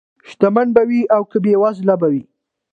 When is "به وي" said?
0.75-1.01, 2.01-2.21